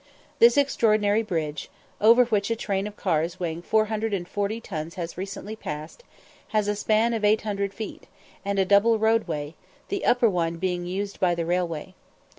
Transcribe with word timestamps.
This 0.39 0.57
extraordinary 0.57 1.21
bridge, 1.21 1.69
over 2.01 2.25
which 2.25 2.49
a 2.49 2.55
train 2.55 2.87
of 2.87 2.95
cars 2.95 3.39
weighing 3.39 3.61
440 3.61 4.59
tons 4.59 4.95
has 4.95 5.15
recently 5.15 5.55
passed, 5.55 6.03
has 6.47 6.67
a 6.67 6.75
span 6.75 7.13
of 7.13 7.23
800 7.23 7.71
feet, 7.71 8.07
and 8.43 8.57
a 8.57 8.65
double 8.65 8.97
roadway, 8.97 9.53
the 9.89 10.03
upper 10.03 10.27
one 10.27 10.57
being 10.57 10.87
used 10.87 11.19
by 11.19 11.35
the 11.35 11.45
railway. 11.45 11.93